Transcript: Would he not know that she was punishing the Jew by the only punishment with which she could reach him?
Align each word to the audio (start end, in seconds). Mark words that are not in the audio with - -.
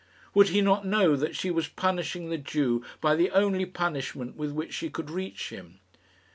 Would 0.33 0.49
he 0.49 0.61
not 0.61 0.83
know 0.83 1.15
that 1.15 1.35
she 1.35 1.51
was 1.51 1.67
punishing 1.67 2.31
the 2.31 2.37
Jew 2.39 2.83
by 3.01 3.15
the 3.15 3.29
only 3.29 3.67
punishment 3.67 4.35
with 4.35 4.51
which 4.51 4.73
she 4.73 4.89
could 4.89 5.11
reach 5.11 5.49
him? 5.51 5.79